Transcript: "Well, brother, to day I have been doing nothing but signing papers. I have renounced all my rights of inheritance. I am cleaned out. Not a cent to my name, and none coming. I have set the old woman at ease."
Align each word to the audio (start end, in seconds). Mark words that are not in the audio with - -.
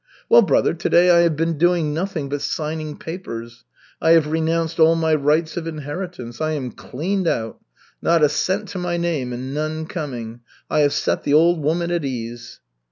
"Well, 0.29 0.41
brother, 0.41 0.73
to 0.73 0.89
day 0.89 1.11
I 1.11 1.19
have 1.19 1.35
been 1.35 1.59
doing 1.59 1.93
nothing 1.93 2.27
but 2.27 2.41
signing 2.41 2.97
papers. 2.97 3.65
I 4.01 4.13
have 4.13 4.25
renounced 4.31 4.79
all 4.79 4.95
my 4.95 5.13
rights 5.13 5.57
of 5.57 5.67
inheritance. 5.67 6.41
I 6.41 6.53
am 6.53 6.71
cleaned 6.71 7.27
out. 7.27 7.59
Not 8.01 8.23
a 8.23 8.29
cent 8.29 8.67
to 8.69 8.79
my 8.79 8.97
name, 8.97 9.31
and 9.31 9.53
none 9.53 9.85
coming. 9.85 10.39
I 10.71 10.79
have 10.79 10.93
set 10.93 11.21
the 11.21 11.35
old 11.35 11.61
woman 11.61 11.91
at 11.91 12.03
ease." 12.03 12.61